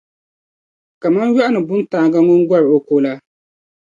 kaman 1.01 1.29
yɔɣuni 1.35 1.59
buntaaŋa 1.67 2.19
ŋun 2.25 2.41
gɔr’ 2.49 2.63
o 2.75 2.77
ko 2.87 2.95
la. 3.03 3.13